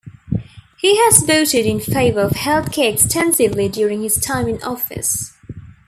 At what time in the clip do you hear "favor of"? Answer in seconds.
1.79-2.31